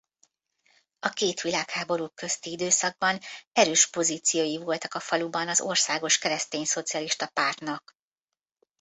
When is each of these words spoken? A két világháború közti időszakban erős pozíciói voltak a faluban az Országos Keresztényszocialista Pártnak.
A 0.99 1.09
két 1.09 1.41
világháború 1.41 2.07
közti 2.07 2.51
időszakban 2.51 3.19
erős 3.51 3.87
pozíciói 3.89 4.57
voltak 4.57 4.93
a 4.93 4.99
faluban 4.99 5.47
az 5.47 5.61
Országos 5.61 6.17
Keresztényszocialista 6.17 7.27
Pártnak. 7.27 7.95